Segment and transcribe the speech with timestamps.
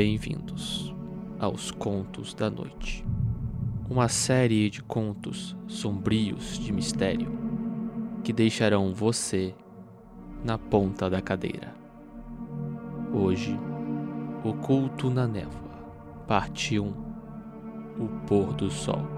[0.00, 0.94] Bem-vindos
[1.40, 3.04] aos Contos da Noite.
[3.90, 7.36] Uma série de contos sombrios de mistério
[8.22, 9.52] que deixarão você
[10.44, 11.74] na ponta da cadeira.
[13.12, 13.58] Hoje,
[14.44, 15.82] O Culto na Névoa,
[16.28, 16.86] parte 1
[17.98, 19.17] O Pôr do Sol.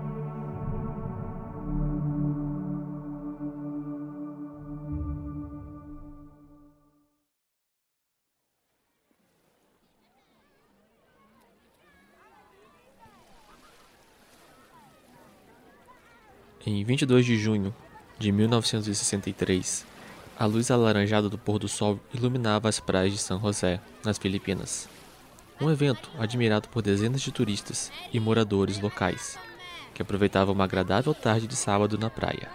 [16.66, 17.74] Em 22 de junho
[18.18, 19.86] de 1963,
[20.38, 24.86] a luz alaranjada do pôr do sol iluminava as praias de São José, nas Filipinas.
[25.58, 29.38] Um evento admirado por dezenas de turistas e moradores locais,
[29.94, 32.50] que aproveitavam uma agradável tarde de sábado na praia,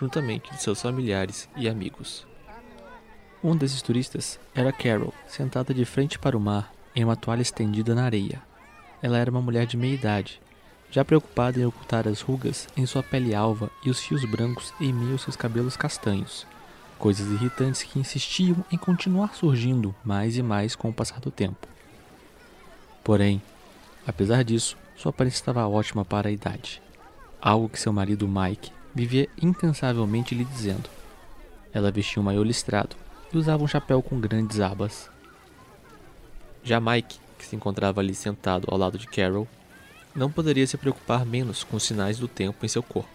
[0.00, 2.26] juntamente de seus familiares e amigos.
[3.44, 7.94] Um desses turistas era Carol, sentada de frente para o mar em uma toalha estendida
[7.94, 8.40] na areia.
[9.02, 10.40] Ela era uma mulher de meia idade,
[10.90, 14.92] já preocupada em ocultar as rugas em sua pele alva e os fios brancos em
[14.92, 16.46] meio aos seus cabelos castanhos,
[16.98, 21.68] coisas irritantes que insistiam em continuar surgindo mais e mais com o passar do tempo.
[23.04, 23.40] Porém,
[24.06, 26.82] apesar disso, sua aparência estava ótima para a idade,
[27.40, 30.90] algo que seu marido Mike vivia incansavelmente lhe dizendo.
[31.72, 32.96] Ela vestia um maiô listrado
[33.32, 35.08] e usava um chapéu com grandes abas.
[36.64, 39.48] Já Mike, que se encontrava ali sentado ao lado de Carol,
[40.14, 43.10] não poderia se preocupar menos com os sinais do tempo em seu corpo.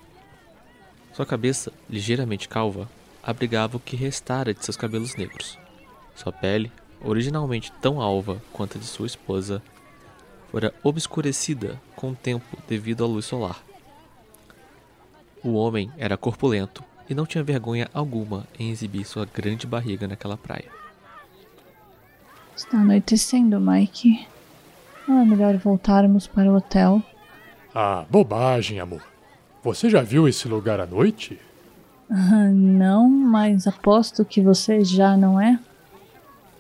[1.14, 2.90] Sua cabeça, ligeiramente calva,
[3.24, 5.58] abrigava o que restara de seus cabelos negros.
[6.16, 6.72] Sua pele,
[7.02, 9.62] originalmente tão alva quanto a de sua esposa,
[10.52, 13.62] fora obscurecida com o tempo devido à luz solar.
[15.44, 20.38] O homem era corpulento e não tinha vergonha alguma em exibir sua grande barriga naquela
[20.38, 20.72] praia.
[22.56, 24.26] Está anoitecendo, Mike.
[25.08, 27.02] Não é melhor voltarmos para o hotel?
[27.74, 29.02] Ah, bobagem, amor.
[29.64, 31.40] Você já viu esse lugar à noite?
[32.10, 35.60] Ah, não, mas aposto que você já não é?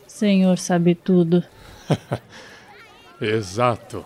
[0.07, 1.43] Senhor sabe tudo.
[3.21, 4.03] Exato.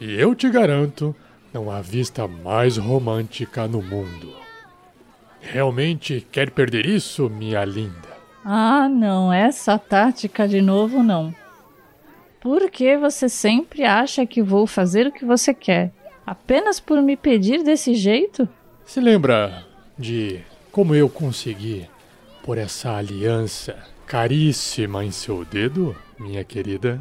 [0.00, 1.14] E eu te garanto,
[1.52, 4.34] não há vista mais romântica no mundo.
[5.40, 8.14] Realmente quer perder isso, minha linda?
[8.44, 11.34] Ah, não, essa tática de novo não.
[12.44, 15.90] Por que você sempre acha que vou fazer o que você quer?
[16.26, 18.46] Apenas por me pedir desse jeito?
[18.84, 19.66] Se lembra
[19.98, 21.88] de como eu consegui
[22.42, 27.00] pôr essa aliança caríssima em seu dedo, minha querida?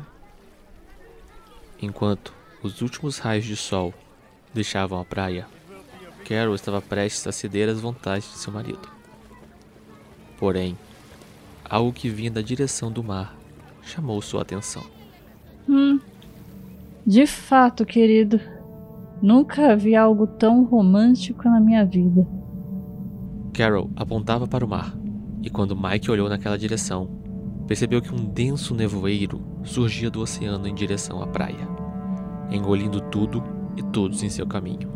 [1.82, 3.94] Enquanto os últimos raios de sol
[4.54, 5.46] deixavam a praia,
[6.24, 8.88] Carol estava prestes a ceder às vontades de seu marido.
[10.38, 10.78] Porém,
[11.66, 13.36] algo que vinha da direção do mar
[13.82, 15.03] chamou sua atenção.
[15.68, 16.00] Hum.
[17.06, 18.40] De fato, querido.
[19.22, 22.28] Nunca vi algo tão romântico na minha vida.
[23.54, 24.98] Carol apontava para o mar,
[25.42, 27.10] e quando Mike olhou naquela direção,
[27.68, 31.68] percebeu que um denso nevoeiro surgia do oceano em direção à praia,
[32.52, 33.44] engolindo tudo
[33.78, 34.92] e todos em seu caminho.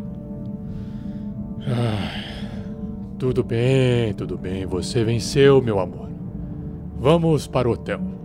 [1.66, 6.08] Ah, tudo bem, tudo bem, você venceu, meu amor.
[6.98, 8.17] Vamos para o hotel.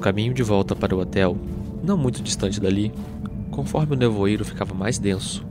[0.00, 1.36] No caminho de volta para o hotel,
[1.84, 2.90] não muito distante dali,
[3.50, 5.44] conforme o nevoeiro ficava mais denso,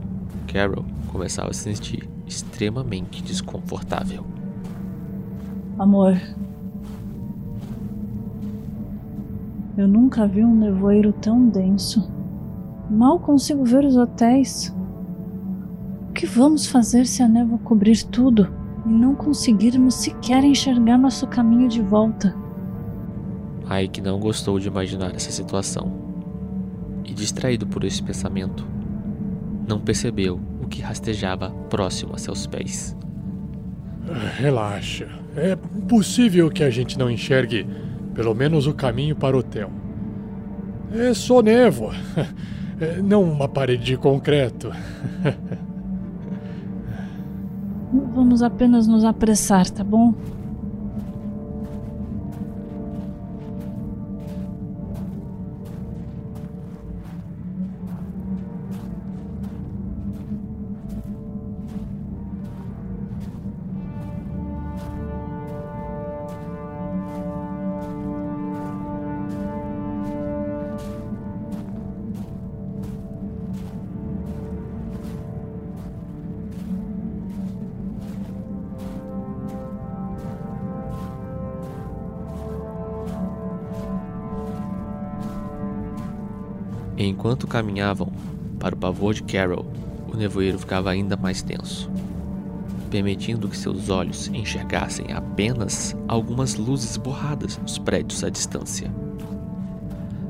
[0.52, 4.26] Carol começava a se sentir extremamente desconfortável.
[5.78, 6.20] Amor,
[9.78, 12.10] eu nunca vi um nevoeiro tão denso.
[12.90, 14.74] Mal consigo ver os hotéis.
[16.08, 18.52] O que vamos fazer se a névoa cobrir tudo
[18.84, 22.34] e não conseguirmos sequer enxergar nosso caminho de volta?
[23.70, 25.92] Ike não gostou de imaginar essa situação.
[27.04, 28.66] E distraído por esse pensamento,
[29.66, 32.96] não percebeu o que rastejava próximo a seus pés.
[34.38, 35.08] Relaxa.
[35.36, 35.56] É
[35.88, 37.66] possível que a gente não enxergue
[38.14, 39.70] pelo menos o caminho para o hotel.
[40.92, 41.94] É só névoa,
[42.80, 44.72] é, não uma parede de concreto.
[48.14, 50.14] Vamos apenas nos apressar, tá bom?
[87.02, 88.12] Enquanto caminhavam,
[88.58, 89.64] para o pavor de Carol,
[90.12, 91.90] o nevoeiro ficava ainda mais tenso,
[92.90, 98.92] permitindo que seus olhos enxergassem apenas algumas luzes borradas nos prédios à distância.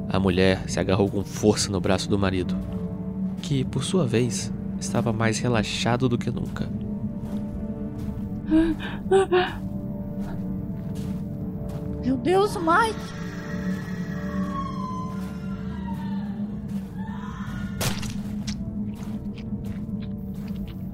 [0.08, 2.56] A mulher se agarrou com força no braço do marido,
[3.42, 6.68] que, por sua vez, estava mais relaxado do que nunca.
[12.04, 13.19] Meu Deus, Mike!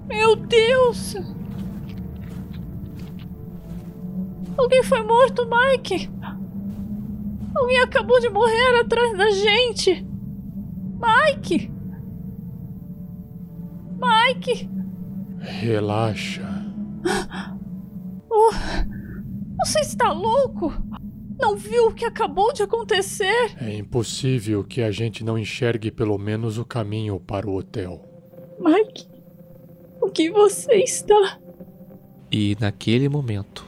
[0.08, 1.14] Meu Deus!
[4.56, 6.08] Alguém foi morto, Mike!
[7.54, 10.06] Alguém acabou de morrer atrás da gente!
[11.00, 11.70] Mike!
[14.00, 14.70] Mike!
[15.38, 16.42] Relaxa.
[18.30, 18.50] Oh,
[19.64, 20.72] você está louco?
[21.38, 23.54] Não viu o que acabou de acontecer?
[23.60, 28.02] É impossível que a gente não enxergue pelo menos o caminho para o hotel.
[28.58, 29.06] Mike,
[30.06, 31.38] o que você está?
[32.30, 33.64] E naquele momento,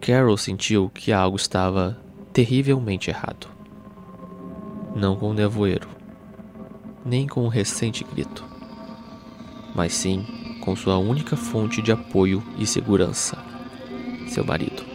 [0.00, 1.96] Carol sentiu que algo estava
[2.32, 3.48] terrivelmente errado.
[4.96, 5.88] Não com o nevoeiro,
[7.04, 8.44] nem com o recente grito,
[9.74, 10.26] mas sim
[10.60, 13.38] com sua única fonte de apoio e segurança:
[14.28, 14.93] seu marido.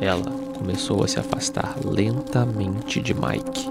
[0.00, 3.70] Ela começou a se afastar lentamente de Mike,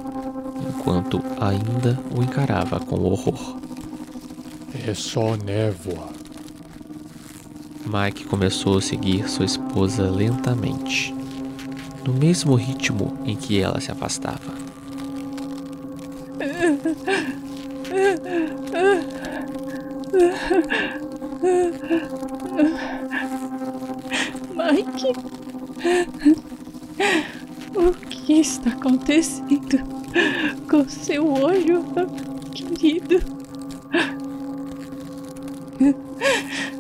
[0.68, 3.58] enquanto ainda o encarava com horror.
[4.88, 6.10] É só névoa.
[7.86, 11.14] Mike começou a seguir sua esposa lentamente,
[12.04, 14.54] no mesmo ritmo em que ela se afastava.
[24.56, 25.35] Mike,
[27.76, 29.78] o que está acontecendo
[30.70, 31.84] com seu olho,
[32.54, 33.20] querido?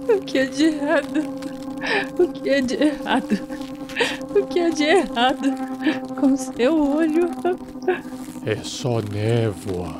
[0.07, 1.21] O que é de errado?
[2.17, 3.39] O que é de errado?
[4.35, 5.53] O que é de errado
[6.19, 7.29] com seu olho?
[8.45, 9.95] É só névoa.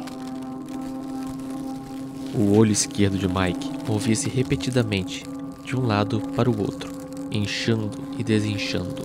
[2.34, 5.24] O olho esquerdo de Mike movia-se repetidamente
[5.64, 6.92] de um lado para o outro,
[7.36, 9.04] inchando e desinchando,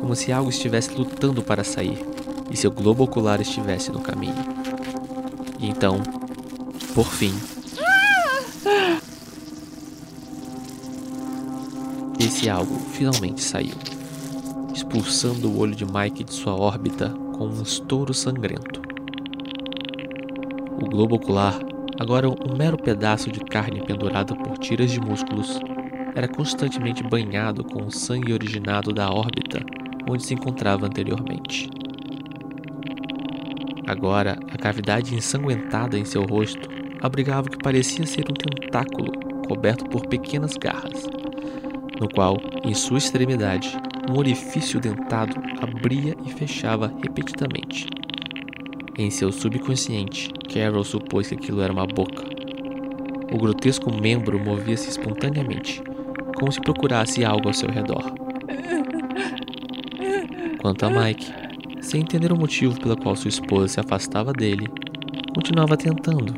[0.00, 1.98] como se algo estivesse lutando para sair
[2.50, 4.34] e seu globo ocular estivesse no caminho.
[5.58, 6.00] E então,
[6.94, 7.34] por fim,
[12.18, 13.74] esse algo finalmente saiu,
[14.74, 18.80] expulsando o olho de Mike de sua órbita com um estouro sangrento.
[20.80, 21.58] O globo ocular,
[21.98, 25.60] agora um mero pedaço de carne pendurada por tiras de músculos,
[26.14, 29.64] era constantemente banhado com o sangue originado da órbita
[30.08, 31.68] onde se encontrava anteriormente.
[33.86, 36.68] Agora, a cavidade ensanguentada em seu rosto
[37.00, 39.12] abrigava o que parecia ser um tentáculo
[39.46, 41.06] coberto por pequenas garras,
[41.98, 43.76] no qual, em sua extremidade,
[44.10, 47.86] um orifício dentado abria e fechava repetidamente.
[48.96, 52.24] Em seu subconsciente, Carol supôs que aquilo era uma boca.
[53.32, 55.82] O grotesco membro movia-se espontaneamente,
[56.38, 58.14] como se procurasse algo ao seu redor.
[60.60, 61.32] Quanto a Mike,
[61.80, 64.66] sem entender o motivo pelo qual sua esposa se afastava dele,
[65.34, 66.34] continuava tentando,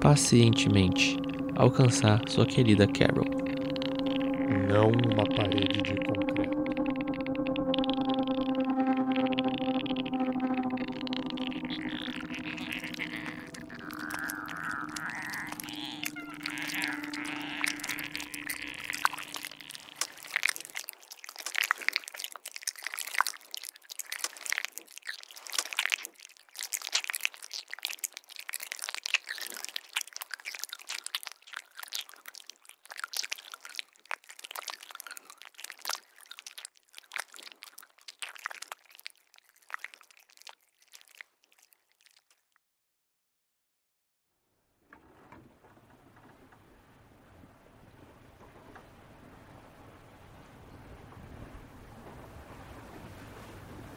[0.00, 1.16] pacientemente,
[1.56, 3.26] alcançar sua querida Carol.
[4.68, 6.23] Não uma parede de concreto.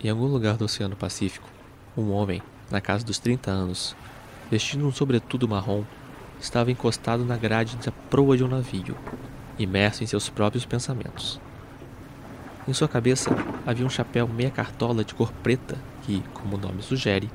[0.03, 1.49] Em algum lugar do Oceano Pacífico,
[1.97, 2.39] um homem,
[2.69, 3.95] na casa dos 30 anos,
[4.51, 5.83] vestindo um sobretudo marrom,
[6.39, 8.95] estava encostado na grade da proa de um navio,
[9.57, 11.41] imerso em seus próprios pensamentos.
[12.67, 13.31] Em sua cabeça
[13.65, 17.27] havia um chapéu meia cartola de cor preta que, como o nome sugere,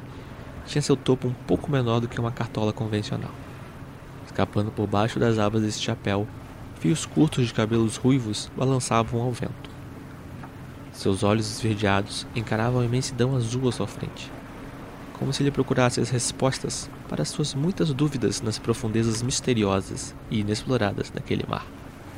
[0.65, 3.33] tinha seu topo um pouco menor do que uma cartola convencional.
[4.25, 6.29] escapando por baixo das abas desse chapéu.
[6.79, 9.72] Fios curtos de cabelos ruivos balançavam ao vento.
[10.93, 14.31] Seus olhos esverdeados encaravam a imensidão azul à sua frente,
[15.19, 21.11] como se ele procurasse as respostas para suas muitas dúvidas nas profundezas misteriosas e inexploradas
[21.11, 21.67] daquele mar.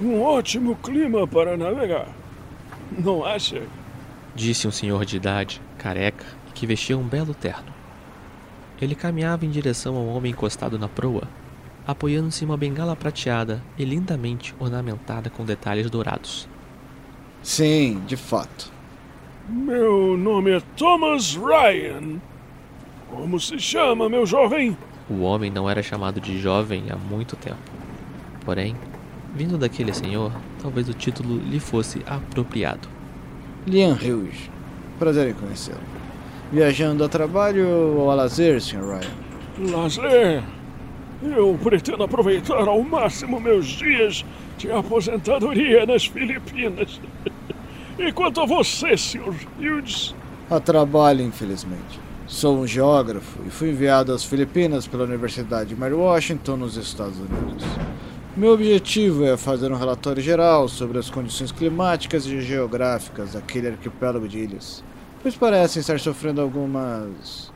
[0.02, 2.08] Um ótimo clima para navegar,
[2.98, 3.62] não acha?
[4.34, 7.72] Disse um senhor de idade, careca, que vestia um belo terno.
[8.80, 11.28] Ele caminhava em direção ao homem encostado na proa,
[11.86, 16.48] apoiando-se em uma bengala prateada e lindamente ornamentada com detalhes dourados.
[17.44, 18.72] Sim, de fato.
[19.46, 22.18] Meu nome é Thomas Ryan.
[23.10, 24.74] Como se chama, meu jovem?
[25.10, 27.58] O homem não era chamado de jovem há muito tempo.
[28.46, 28.74] Porém,
[29.34, 30.32] vindo daquele senhor,
[30.62, 32.88] talvez o título lhe fosse apropriado.
[33.66, 34.50] Liam Hughes.
[34.98, 35.80] Prazer em conhecê-lo.
[36.50, 38.80] Viajando a trabalho ou a lazer, Sr.
[38.80, 39.70] Ryan?
[39.70, 40.42] Lazer?
[41.24, 44.24] Eu pretendo aproveitar ao máximo meus dias
[44.58, 47.00] de aposentadoria nas Filipinas.
[47.98, 49.34] e quanto a você, Sr.
[49.58, 50.14] Hughes?
[50.50, 51.98] A trabalho, infelizmente.
[52.26, 57.64] Sou um geógrafo e fui enviado às Filipinas pela Universidade Mary Washington, nos Estados Unidos.
[58.36, 64.26] Meu objetivo é fazer um relatório geral sobre as condições climáticas e geográficas daquele arquipélago
[64.26, 64.82] de ilhas,
[65.22, 67.52] pois parecem estar sofrendo algumas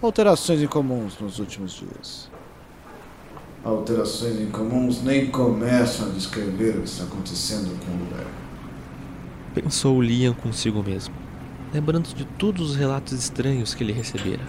[0.00, 2.33] alterações incomuns nos últimos dias.
[3.64, 8.26] Alterações incomuns nem começam a descrever o que está acontecendo com o lugar.
[9.54, 11.14] Pensou Liam consigo mesmo,
[11.72, 14.42] lembrando de todos os relatos estranhos que ele recebera.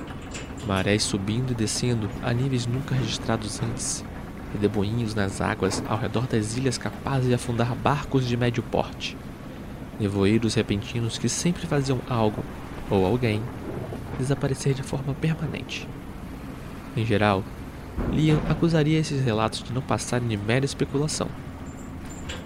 [0.68, 4.04] Marés subindo e descendo a níveis nunca registrados antes,
[4.52, 9.16] redemoinhos nas águas ao redor das ilhas capazes de afundar barcos de médio porte,
[9.98, 12.44] nevoeiros repentinos que sempre faziam algo,
[12.90, 13.42] ou alguém,
[14.20, 15.88] desaparecer de forma permanente.
[16.98, 17.46] Em geral,
[18.12, 21.28] Liam acusaria esses relatos de não passarem de mera especulação.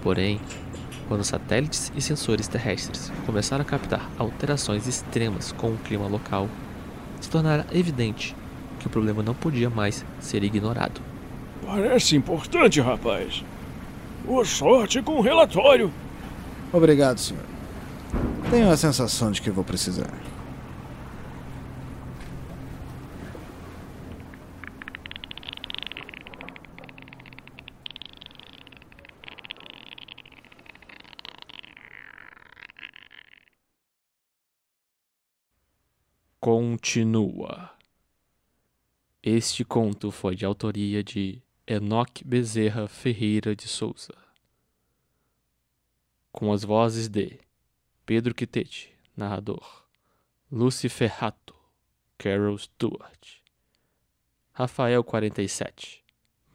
[0.02, 0.40] Porém,
[1.08, 6.48] quando satélites e sensores terrestres começaram a captar alterações extremas com o clima local,
[7.20, 8.34] se tornara evidente
[8.78, 11.00] que o problema não podia mais ser ignorado.
[11.64, 13.44] Parece importante, rapaz.
[14.24, 15.92] Boa sorte com o relatório.
[16.72, 17.44] Obrigado, senhor.
[18.50, 20.10] Tenho a sensação de que vou precisar.
[36.40, 37.76] Continua.
[39.22, 44.16] Este conto foi de autoria de Enoque Bezerra Ferreira de Souza.
[46.32, 47.38] Com as vozes de
[48.06, 49.84] Pedro Quitete, narrador,
[50.50, 51.54] Lucy Ferrato,
[52.16, 53.42] Carol Stewart,
[54.54, 56.02] Rafael 47,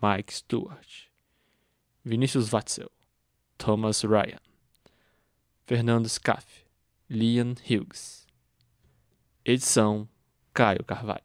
[0.02, 1.12] Mike Stewart,
[2.04, 2.90] Vinícius Watzel,
[3.60, 4.42] Thomas Ryan,
[5.68, 6.66] Fernando Scaff,
[7.08, 8.25] Liam Hughes.
[9.46, 10.10] Edição
[10.52, 11.25] Caio Carvalho.